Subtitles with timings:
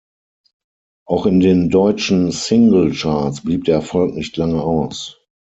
[1.05, 5.19] Auch in den Deutschen Single-Charts blieb der Erfolg nicht lange aus.